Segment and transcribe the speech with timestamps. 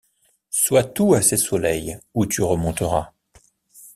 [0.49, 3.13] Sois tout à ces soleils où tu remonteras!